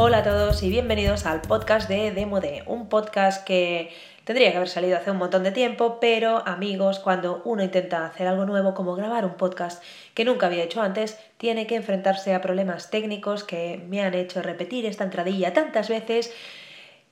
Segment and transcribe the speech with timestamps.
[0.00, 3.90] Hola a todos y bienvenidos al podcast de Demo de, un podcast que
[4.22, 8.28] tendría que haber salido hace un montón de tiempo, pero amigos, cuando uno intenta hacer
[8.28, 9.82] algo nuevo como grabar un podcast
[10.14, 14.40] que nunca había hecho antes, tiene que enfrentarse a problemas técnicos que me han hecho
[14.40, 16.32] repetir esta entradilla tantas veces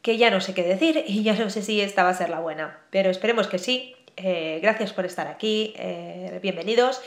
[0.00, 2.30] que ya no sé qué decir y ya no sé si esta va a ser
[2.30, 3.96] la buena, pero esperemos que sí.
[4.16, 7.02] Eh, gracias por estar aquí, eh, bienvenidos.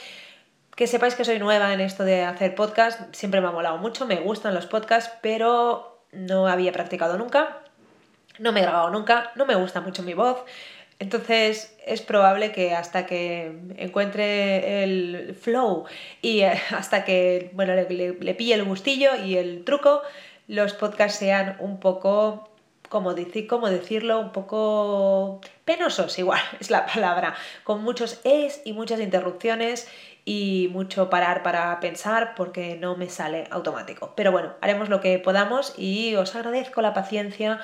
[0.79, 4.05] Que sepáis que soy nueva en esto de hacer podcast, siempre me ha molado mucho,
[4.05, 7.57] me gustan los podcasts, pero no había practicado nunca,
[8.37, 10.41] no me he grabado nunca, no me gusta mucho mi voz,
[10.97, 15.83] entonces es probable que hasta que encuentre el flow
[16.21, 20.01] y eh, hasta que bueno, le, le, pille el gustillo y el truco,
[20.47, 22.49] los podcasts sean un poco
[22.87, 28.71] como, decir, como decirlo, un poco penosos, igual es la palabra, con muchos es y
[28.73, 29.89] muchas interrupciones
[30.29, 34.13] y mucho parar para pensar porque no me sale automático.
[34.15, 37.59] Pero bueno, haremos lo que podamos y os agradezco la paciencia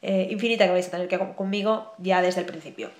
[0.00, 2.90] eh, infinita que vais a tener que conmigo ya desde el principio.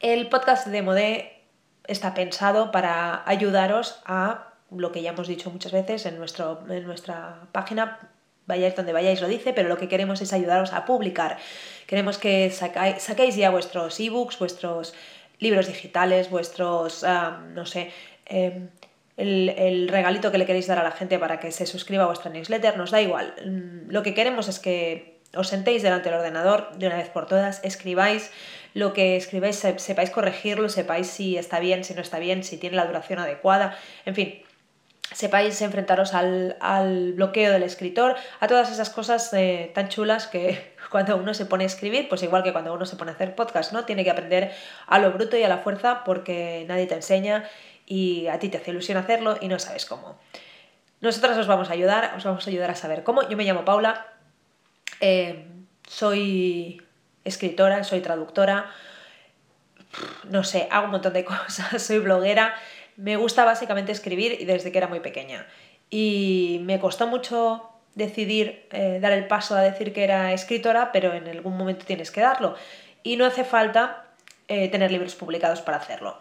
[0.00, 1.42] El podcast de Modé
[1.86, 6.88] está pensado para ayudaros a lo que ya hemos dicho muchas veces en, nuestro, en
[6.88, 8.00] nuestra página
[8.46, 11.38] vayáis donde vayáis lo dice, pero lo que queremos es ayudaros a publicar.
[11.86, 14.94] Queremos que saquéis ya vuestros ebooks, vuestros
[15.38, 17.04] libros digitales, vuestros,
[17.54, 17.90] no sé,
[18.26, 18.68] em,
[19.16, 22.30] el, regalito que le queréis dar a la gente para que se suscriba a vuestra
[22.30, 23.34] newsletter, nos da igual.
[23.44, 27.26] Mm, lo que queremos es que os sentéis delante del ordenador de una vez por
[27.26, 28.30] todas, escribáis
[28.74, 32.76] lo que escribáis, sepáis corregirlo, sepáis si está bien, si no está bien, si tiene
[32.76, 34.42] la duración adecuada, en fin,
[35.12, 41.16] sepáis enfrentaros al, bloqueo del escritor, a todas esas cosas eh, tan chulas que cuando
[41.16, 43.72] uno se pone a escribir, pues igual que cuando uno se pone a hacer podcast,
[43.72, 43.84] ¿no?
[43.84, 44.52] Tiene que aprender
[44.86, 47.48] a lo bruto y a la fuerza porque nadie te enseña
[47.86, 50.18] y a ti te hace ilusión hacerlo y no sabes cómo.
[51.00, 53.26] Nosotras os vamos a ayudar, os vamos a ayudar a saber cómo.
[53.28, 54.06] Yo me llamo Paula,
[55.00, 55.46] eh,
[55.86, 56.82] soy
[57.24, 58.70] escritora, soy traductora,
[60.24, 62.54] no sé, hago un montón de cosas, soy bloguera
[62.98, 65.46] me gusta básicamente escribir desde que era muy pequeña.
[65.88, 71.14] Y me costó mucho decidir eh, dar el paso a decir que era escritora, pero
[71.14, 72.56] en algún momento tienes que darlo.
[73.04, 74.04] Y no hace falta
[74.48, 76.18] eh, tener libros publicados para hacerlo.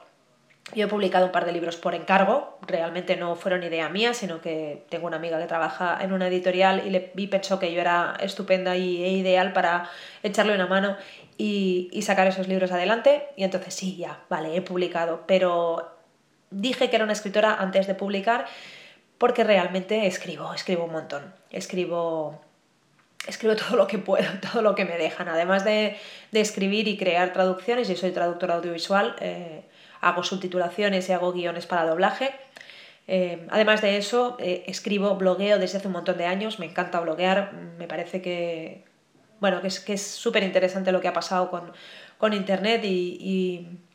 [0.75, 4.41] Yo he publicado un par de libros por encargo, realmente no fueron idea mía, sino
[4.41, 8.16] que tengo una amiga que trabaja en una editorial y, le, pensó que yo era
[8.19, 9.89] estupenda y, e ideal para
[10.23, 10.97] echarle una mano
[11.37, 13.29] y, y sacar esos libros adelante.
[13.35, 15.97] Y entonces sí, ya, vale, he publicado, pero
[16.50, 18.46] dije que era una escritora antes de publicar
[19.18, 21.34] porque realmente escribo, escribo un montón.
[21.50, 22.40] Escribo,
[23.28, 25.28] escribo todo lo que puedo, todo lo que me dejan.
[25.28, 25.97] Además de,
[26.34, 29.63] escribir y crear traducciones, yo soy traductora audiovisual, eh,
[30.02, 32.31] hago subtitulaciones y hago guiones para doblaje.
[33.08, 37.00] Eh, además de eso, eh, escribo, blogueo desde hace un montón de años, me encanta
[37.00, 38.84] bloguear, me parece que,
[39.40, 43.86] bueno, que es súper interesante lo que ha pasado con, Internet y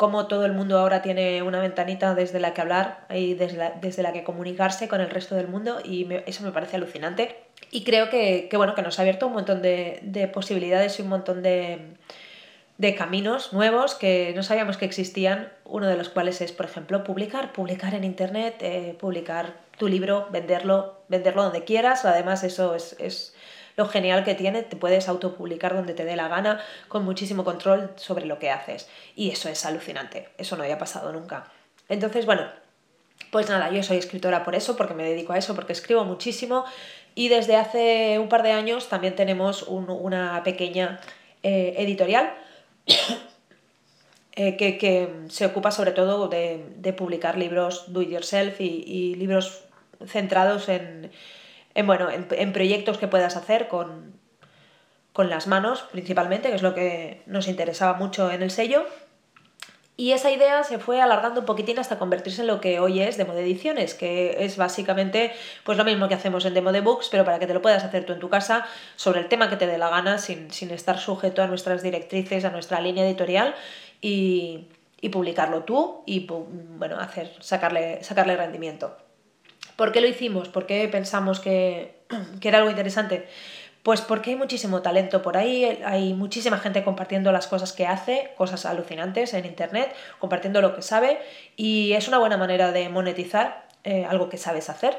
[0.00, 3.72] cómo todo el mundo ahora tiene una ventanita desde la que hablar y desde la,
[3.82, 7.36] desde la que comunicarse con el resto del mundo y eso me parece alucinante.
[7.70, 11.42] Y creo que, bueno, que nos ha abierto un montón de, posibilidades y un montón
[11.42, 11.98] de,
[12.96, 17.52] caminos nuevos que no sabíamos que existían, uno de los cuales es, por ejemplo, publicar,
[17.52, 22.06] publicar en Internet, eh, publicar tu libro, venderlo, venderlo donde quieras.
[22.06, 23.34] Además, eso es, es
[23.76, 27.90] lo genial que tiene, te puedes autopublicar donde te dé la gana, con muchísimo control
[27.96, 28.88] sobre lo que haces.
[29.16, 31.46] Y eso es alucinante, eso no había pasado nunca.
[31.88, 32.48] Entonces, bueno,
[33.30, 36.64] pues nada, yo soy escritora por eso, porque me dedico a eso, porque escribo muchísimo
[37.14, 41.00] y desde hace un par de años también tenemos una pequeña
[41.42, 42.32] eh, editorial
[44.36, 49.64] eh, que, se ocupa sobre todo de, publicar libros do it yourself y libros
[50.06, 51.10] centrados en,
[51.74, 54.18] en, bueno, en, proyectos que puedas hacer con,
[55.12, 58.86] con las manos principalmente, que es lo que nos interesaba mucho en el sello.
[59.96, 63.18] Y esa idea se fue alargando un poquitín hasta convertirse en lo que hoy es
[63.18, 65.30] Demo de Ediciones, que es básicamente
[65.62, 67.84] pues lo mismo que hacemos en Demo de Books, pero para que te lo puedas
[67.84, 68.66] hacer tú en tu casa
[68.96, 72.46] sobre el tema que te dé la gana, sin, sin estar sujeto a nuestras directrices,
[72.46, 73.54] a nuestra línea editorial
[74.00, 74.68] y,
[75.02, 78.96] y publicarlo tú y bueno, hacer, sacarle, sacarle rendimiento.
[79.80, 80.50] ¿Por qué lo hicimos?
[80.50, 81.94] ¿Por qué pensamos que,
[82.42, 83.26] era algo interesante?
[83.82, 88.30] Pues porque hay muchísimo talento por ahí, hay muchísima gente compartiendo las cosas que hace,
[88.36, 91.18] cosas alucinantes en Internet, compartiendo lo que sabe
[91.56, 94.98] y es una buena manera de monetizar eh, algo que sabes hacer.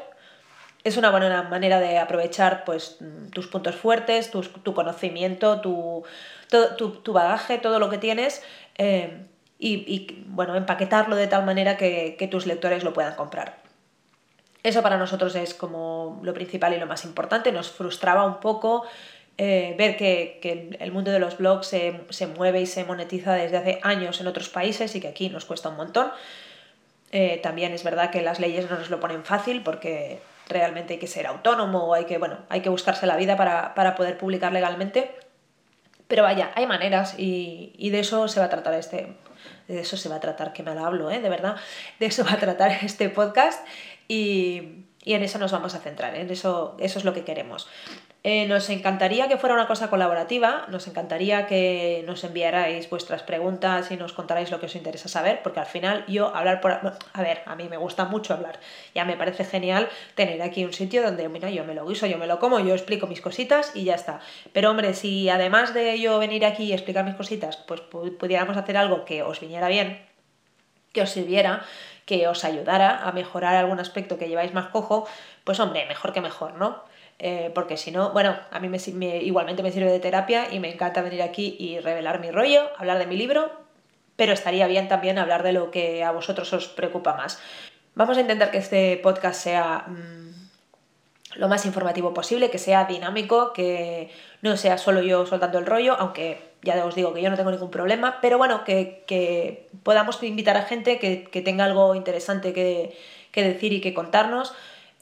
[0.83, 2.98] Es una buena manera de aprovechar pues,
[3.31, 6.04] tus puntos fuertes, tu conocimiento, tu,
[7.04, 8.42] tu, bagaje, todo lo que tienes
[8.80, 9.28] eh,
[9.60, 13.61] y, bueno, empaquetarlo de tal manera que tus lectores lo puedan comprar.
[14.63, 17.52] Eso para nosotros es como lo principal y lo más importante.
[17.52, 18.86] Nos frustraba un poco
[19.38, 23.58] eh, ver que, el mundo de los blogs se, se, mueve y se monetiza desde
[23.58, 26.12] hace años en otros países y que aquí nos cuesta un montón.
[27.12, 31.00] Eh, también es verdad que las leyes no nos lo ponen fácil porque realmente hay
[31.00, 34.18] que ser autónomo o hay que, bueno, hay que buscarse la vida para, para poder
[34.18, 35.16] publicar legalmente.
[36.07, 39.16] Pero vaya, hay maneras y, y, de eso se va a tratar este.
[39.68, 41.22] De eso se va a tratar, que me lo hablo, ¿eh?
[41.22, 41.56] de verdad.
[42.00, 43.66] De eso va a tratar este podcast
[44.07, 47.68] y, y en eso nos vamos a centrar, en eso, eso es lo que queremos.
[48.24, 53.89] Eh, nos encantaría que fuera una cosa colaborativa, nos encantaría que nos enviarais vuestras preguntas
[53.89, 56.71] y nos contarais lo que os interesa saber, porque al final yo hablar por...
[56.71, 58.59] A ver, a mí me gusta mucho hablar,
[58.94, 62.19] ya me parece genial tener aquí un sitio donde, mira, yo me lo guiso, yo
[62.19, 64.19] me lo como, yo explico mis cositas y ya está.
[64.54, 68.77] Pero hombre, si además de yo venir aquí y explicar mis cositas, pues pudiéramos hacer
[68.77, 70.00] algo que os viniera bien,
[70.94, 71.65] que os sirviera,
[72.06, 75.07] que os ayudara a mejorar algún aspecto que lleváis más cojo,
[75.44, 76.83] pues hombre, mejor que mejor, ¿no?
[77.19, 80.74] Eh, porque si no, bueno, a mí me, igualmente me sirve de terapia y me
[80.74, 83.51] encanta venir aquí y revelar mi rollo, hablar de mi libro,
[84.15, 87.39] pero estaría bien también hablar de lo que a vosotros os preocupa más.
[87.94, 90.31] Vamos a intentar que este podcast sea mm,
[91.36, 94.09] lo más informativo posible, que sea dinámico, que
[94.42, 97.52] no sea solo yo soltando el rollo, aunque ya os digo que yo no tengo
[97.52, 102.98] ningún problema, pero bueno, que, podamos invitar a gente que, tenga algo interesante que,
[103.31, 104.54] que decir y que contarnos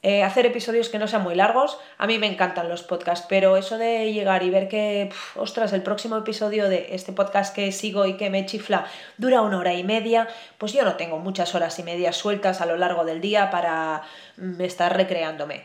[0.01, 1.77] eh, hacer episodios que no sean muy largos.
[1.97, 5.83] A mí me encantan los podcasts, pero eso de llegar y ver que, ostras, el
[5.83, 8.85] próximo episodio de este podcast que sigo y que me chifla
[9.17, 12.65] dura una hora y media, pues yo no tengo muchas horas y medias sueltas a
[12.65, 14.03] lo largo del día para
[14.37, 15.63] mm, estar recreándome.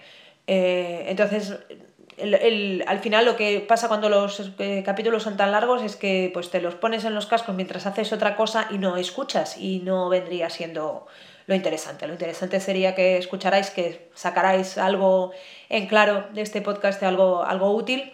[0.49, 1.55] Eh, entonces,
[2.87, 6.51] al final lo que pasa cuando los eh, capítulos son tan largos es que pues
[6.51, 10.09] te los pones en los cascos mientras haces otra cosa y no escuchas y no
[10.09, 11.07] vendría siendo
[11.47, 12.07] lo interesante.
[12.07, 15.33] Lo interesante sería que escucharais, que sacarais algo
[15.69, 18.13] en claro de este podcast, algo, algo útil.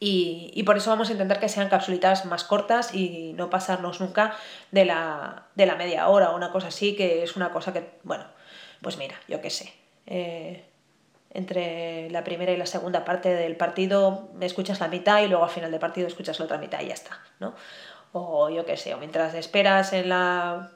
[0.00, 4.36] Y, por eso vamos a intentar que sean capsulitas más cortas y no pasarnos nunca
[4.70, 7.92] de la, de la media hora o una cosa así, que es una cosa que,
[8.02, 8.26] bueno,
[8.82, 9.72] pues mira, yo qué sé.
[10.04, 10.66] Eh,
[11.34, 15.50] entre la primera y la segunda parte del partido escuchas la mitad y luego al
[15.50, 17.54] final del partido escuchas la otra mitad y ya está, ¿no?
[18.12, 20.70] O yo qué sé, o mientras esperas en la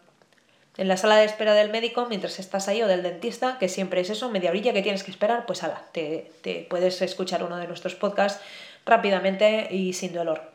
[0.77, 4.01] en la sala de espera del médico mientras estás ahí o del dentista, que siempre
[4.01, 7.57] es eso, media orilla que tienes que esperar, pues ala, te, te puedes escuchar uno
[7.57, 8.43] de nuestros podcasts
[8.85, 10.53] rápidamente y sin dolor.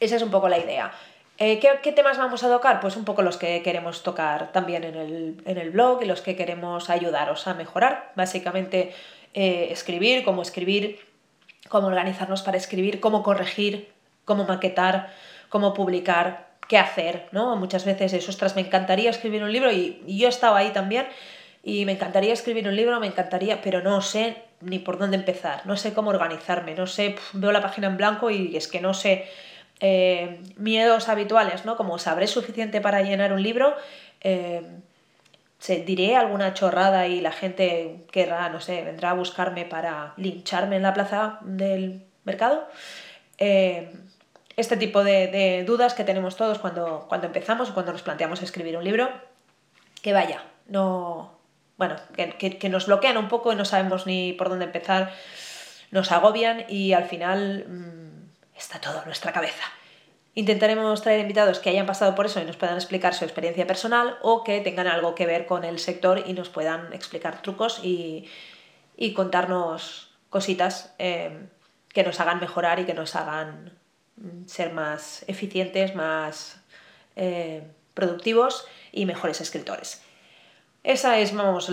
[0.00, 0.92] Esa es un poco la idea.
[1.40, 2.80] Eh, ¿qué, temas vamos a tocar?
[2.80, 6.20] Pues un poco los que queremos tocar también en el, en el blog y los
[6.20, 8.10] que queremos ayudaros a mejorar.
[8.16, 8.92] Básicamente
[9.34, 10.98] eh, escribir, cómo escribir,
[11.68, 13.92] cómo organizarnos para escribir, cómo corregir,
[14.24, 15.12] cómo maquetar,
[15.48, 17.54] cómo publicar, qué hacer, ¿no?
[17.54, 21.06] Muchas veces es, ostras, me encantaría escribir un libro y, yo estaba ahí también
[21.62, 25.64] y me encantaría escribir un libro, me encantaría, pero no sé ni por dónde empezar,
[25.66, 28.92] no sé cómo organizarme, no sé, veo la página en blanco y es que no
[28.92, 29.28] sé
[29.80, 31.76] eh, miedos habituales, ¿no?
[31.76, 33.76] Como sabré suficiente para llenar un libro,
[34.20, 34.62] eh,
[35.66, 40.82] diré alguna chorrada y la gente querrá, no sé, vendrá a buscarme para lincharme en
[40.82, 42.68] la plaza del mercado.
[43.38, 43.92] Eh,
[44.56, 48.76] este tipo de, dudas que tenemos todos cuando, cuando empezamos o cuando nos planteamos escribir
[48.76, 49.08] un libro,
[50.02, 51.38] que vaya, no.
[51.76, 55.12] Bueno, que, nos bloquean un poco y no sabemos ni por dónde empezar,
[55.92, 58.07] nos agobian y al final mm,
[58.58, 59.64] está todo en nuestra cabeza.
[60.34, 64.18] Intentaremos traer invitados que hayan pasado por eso y nos puedan explicar su experiencia personal
[64.22, 68.28] o que tengan algo que ver con el sector y nos puedan explicar trucos y,
[69.16, 71.48] contarnos cositas eh,
[71.88, 73.72] que nos hagan mejorar y que nos hagan
[74.46, 76.60] ser más eficientes, más
[77.16, 77.62] eh,
[77.94, 80.02] productivos y mejores escritores.
[80.84, 81.68] Ese es, vamos,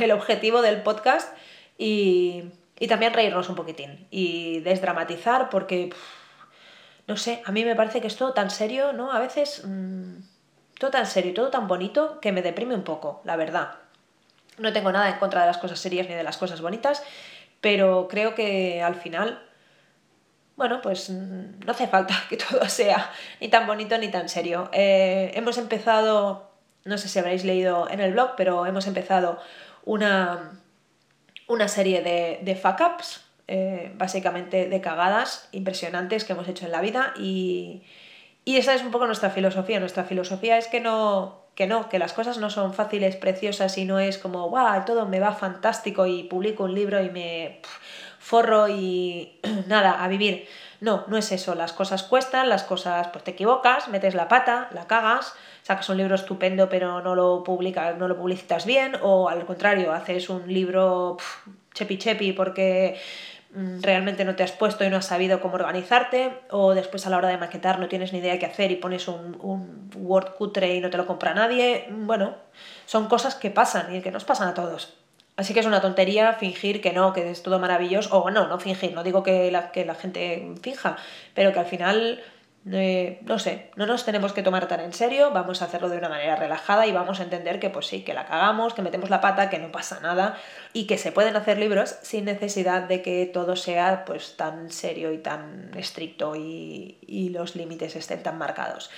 [0.00, 1.32] el objetivo del podcast
[1.78, 2.44] y,
[2.86, 5.90] también reírnos un poquitín y desdramatizar porque,
[7.06, 9.12] no sé, a mí me parece que es todo tan serio, ¿no?
[9.12, 10.16] A veces mm,
[10.78, 13.72] todo tan serio y todo tan bonito que me deprime un poco, la verdad.
[14.58, 17.02] No tengo nada en contra de las cosas serias ni de las cosas bonitas,
[17.60, 19.42] pero creo que al final
[20.60, 23.10] bueno, pues mm, no hace falta que todo sea
[23.40, 24.68] ni tan bonito ni tan serio.
[24.74, 26.50] Eh, hemos empezado,
[26.84, 29.38] no sé si habréis leído en el blog, pero hemos empezado
[29.86, 30.60] una,
[31.50, 36.72] una serie de, de fuck ups, eh, básicamente de cagadas impresionantes que hemos hecho en
[36.72, 37.82] la vida y,
[38.44, 39.80] y esa es un poco nuestra filosofía.
[39.80, 43.84] Nuestra filosofía es que no, que no, que las cosas no son fáciles, preciosas y
[43.84, 47.60] no es como, wow, todo me va fantástico y publico un libro y me
[48.20, 50.46] forro y nada, a vivir.
[50.80, 51.54] No, no es eso.
[51.54, 55.98] Las cosas cuestan, las cosas, pues te equivocas, metes la pata, la cagas, sacas un
[55.98, 60.52] libro estupendo pero no lo publicas, no lo publicitas bien, o al contrario, haces un
[60.52, 61.18] libro
[61.74, 62.98] chepi chepi porque
[63.54, 67.10] mm, realmente no te has puesto y no has sabido cómo organizarte, o después a
[67.10, 70.34] la hora de maquetar no tienes ni idea qué hacer y pones un, un Word
[70.36, 71.88] cutre y no te lo compra nadie.
[71.90, 72.36] Bueno,
[72.86, 74.99] son cosas que pasan y que nos pasan a todos.
[75.36, 78.58] Así que es una tontería fingir que no, que es todo maravilloso, o no, no
[78.58, 80.96] fingir, no digo que la, que la gente finja,
[81.34, 82.22] pero que al final,
[82.70, 85.96] eh, no sé, no nos tenemos que tomar tan en serio, vamos a hacerlo de
[85.96, 89.08] una manera relajada y vamos a entender que pues sí, que la cagamos, que metemos
[89.08, 90.36] la pata, que no pasa nada
[90.74, 95.10] y que se pueden hacer libros sin necesidad de que todo sea pues tan serio
[95.10, 98.90] y tan estricto y, y los límites estén tan marcados.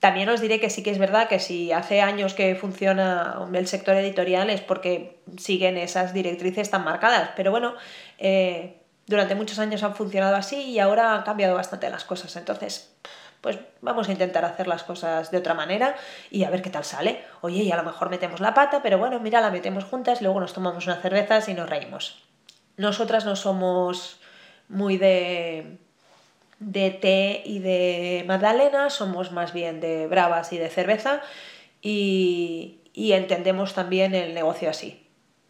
[0.00, 3.66] También os diré que sí que es verdad que si hace años que funciona el
[3.66, 7.74] sector editorial es porque siguen esas directrices tan marcadas, pero bueno,
[8.18, 12.94] eh, durante muchos años han funcionado así y ahora han cambiado bastante las cosas, entonces
[13.40, 15.96] pues vamos a intentar hacer las cosas de otra manera
[16.30, 17.24] y a ver qué tal sale.
[17.40, 20.40] Oye, y a lo mejor metemos la pata, pero bueno, mira, la metemos juntas, luego
[20.40, 22.22] nos tomamos unas cervezas y nos reímos.
[22.76, 24.20] Nosotras no somos
[24.68, 25.78] muy de
[26.60, 31.22] de té y de magdalena, somos más bien de bravas y de cerveza
[31.80, 35.06] y, entendemos también el negocio así,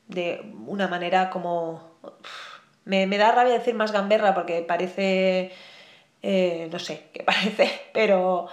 [0.06, 1.88] de una manera como...
[2.84, 5.52] Me, da rabia decir más gamberra porque parece...
[6.22, 8.48] Eh, no sé qué parece, pero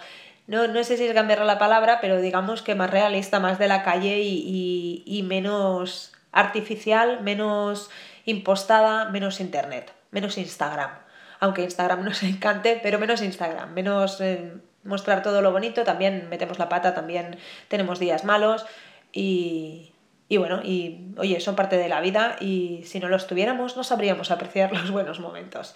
[0.48, 3.68] no, no, sé si es gamberra la palabra, pero digamos que más realista, más de
[3.68, 7.90] la calle y, y menos artificial, menos
[8.26, 11.05] impostada, menos internet, menos Instagram
[11.40, 16.60] aunque Instagram nos encante, pero menos Instagram, menos eh, mostrar todo lo bonito, también metemos
[16.60, 17.38] la pata, también
[17.68, 18.66] tenemos días malos
[19.12, 19.92] y,
[20.28, 23.84] y bueno, y oye, son parte de la vida y si no los tuviéramos no
[23.84, 25.76] sabríamos apreciar los buenos momentos.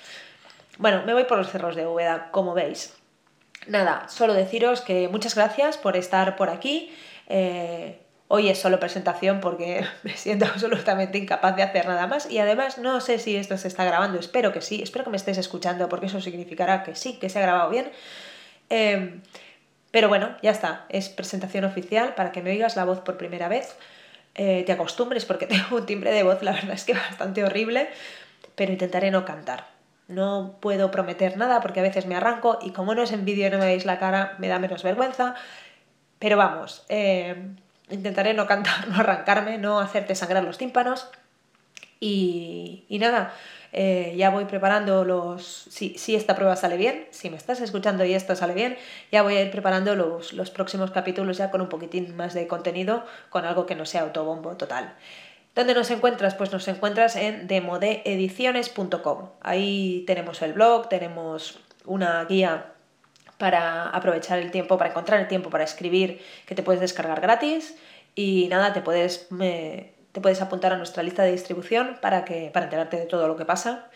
[0.78, 2.96] Bueno, me voy por los cerros de Úbeda, como veis.
[3.68, 6.96] Nada, solo deciros que muchas gracias por estar por aquí.
[7.28, 8.00] Eh,
[8.32, 12.78] Hoy es solo presentación porque me siento absolutamente incapaz de hacer nada más y además
[12.78, 15.90] no sé si esto se está grabando, espero que sí, espero que me estés escuchando
[15.90, 17.92] porque eso significará que sí, que se ha grabado bien.
[18.70, 19.22] Em,
[19.90, 23.48] pero bueno, ya está, es presentación oficial para que me oigas la voz por primera
[23.48, 23.76] vez,
[24.36, 27.90] eh, te acostumbres porque tengo un timbre de voz, la verdad es que bastante horrible,
[28.54, 29.66] pero intentaré no cantar.
[30.08, 33.48] No puedo prometer nada porque a veces me arranco y como no es en vídeo
[33.48, 35.34] y no me veis la cara, me da menos vergüenza.
[36.20, 37.36] Pero vamos, eh,
[37.90, 41.08] intentaré no cantar, no arrancarme, no hacerte sangrar los tímpanos.
[42.02, 43.34] Y, nada,
[43.74, 45.68] eh, ya voy preparando los...
[45.70, 48.78] Si, si, esta prueba sale bien, si me estás escuchando y esto sale bien,
[49.12, 52.48] ya voy a ir preparando los, los próximos capítulos ya con un poquitín más de
[52.48, 54.96] contenido, con algo que no sea autobombo total.
[55.56, 56.36] ¿Dónde nos encuentras?
[56.36, 59.30] Pues nos encuentras en demodeediciones.com.
[59.42, 62.74] Ahí tenemos el blog, tenemos una guía
[63.40, 67.76] para aprovechar el tiempo, para encontrar el tiempo para escribir que te puedes descargar gratis
[68.14, 72.66] y nada, te puedes, te puedes apuntar a nuestra lista de distribución para, que, para
[72.66, 73.90] enterarte de todo lo que pasa.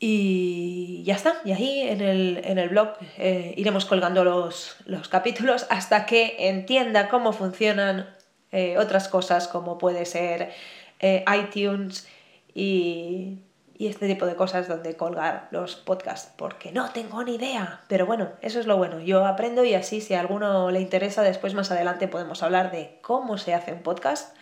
[0.00, 4.76] Y ya está, y ahí en el, blog eh, iremos colgando los,
[5.08, 8.10] capítulos hasta que entienda cómo funcionan
[8.50, 10.52] eh, otras cosas como puede ser
[10.98, 12.08] eh, iTunes
[12.52, 13.43] y
[13.76, 17.80] y este tipo de cosas donde colgar los podcasts, porque no tengo ni idea.
[17.88, 19.00] Pero bueno, eso es lo bueno.
[19.00, 22.98] Yo aprendo y así si a alguno le interesa, después más adelante podemos hablar de
[23.02, 24.36] cómo se hace un podcast.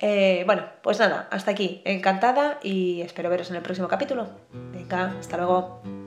[0.00, 1.82] Eh, bueno, pues nada, hasta aquí.
[1.84, 4.28] Encantada y espero veros en el próximo capítulo.
[4.72, 6.05] Venga, hasta luego.